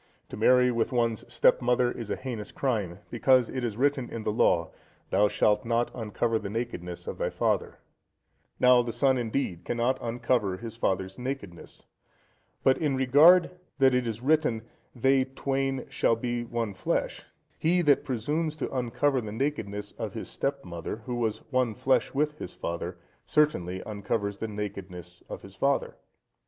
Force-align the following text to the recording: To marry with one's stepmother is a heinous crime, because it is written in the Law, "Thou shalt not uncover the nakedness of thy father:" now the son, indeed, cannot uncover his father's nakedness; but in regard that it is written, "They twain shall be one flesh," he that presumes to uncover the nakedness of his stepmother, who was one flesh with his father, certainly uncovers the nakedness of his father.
To 0.29 0.35
marry 0.35 0.71
with 0.71 0.91
one's 0.91 1.31
stepmother 1.31 1.91
is 1.91 2.09
a 2.09 2.15
heinous 2.15 2.51
crime, 2.51 2.97
because 3.11 3.49
it 3.49 3.63
is 3.63 3.77
written 3.77 4.09
in 4.09 4.23
the 4.23 4.31
Law, 4.31 4.71
"Thou 5.11 5.27
shalt 5.27 5.63
not 5.63 5.91
uncover 5.93 6.39
the 6.39 6.49
nakedness 6.49 7.05
of 7.05 7.19
thy 7.19 7.29
father:" 7.29 7.77
now 8.59 8.81
the 8.81 8.91
son, 8.91 9.19
indeed, 9.19 9.63
cannot 9.63 9.99
uncover 10.01 10.57
his 10.57 10.75
father's 10.75 11.19
nakedness; 11.19 11.85
but 12.63 12.79
in 12.79 12.95
regard 12.95 13.51
that 13.77 13.93
it 13.93 14.07
is 14.07 14.21
written, 14.23 14.63
"They 14.95 15.23
twain 15.23 15.85
shall 15.87 16.15
be 16.15 16.45
one 16.45 16.73
flesh," 16.73 17.21
he 17.59 17.83
that 17.83 18.03
presumes 18.03 18.55
to 18.55 18.75
uncover 18.75 19.21
the 19.21 19.31
nakedness 19.31 19.91
of 19.99 20.15
his 20.15 20.27
stepmother, 20.29 21.03
who 21.05 21.13
was 21.13 21.43
one 21.51 21.75
flesh 21.75 22.11
with 22.11 22.39
his 22.39 22.55
father, 22.55 22.97
certainly 23.23 23.83
uncovers 23.85 24.39
the 24.39 24.47
nakedness 24.47 25.21
of 25.29 25.43
his 25.43 25.55
father. 25.55 25.95